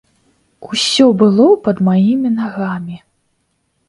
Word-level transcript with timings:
Усё 0.69 1.03
было 1.19 1.45
пад 1.67 1.81
маімі 1.89 2.31
нагамі. 2.39 2.97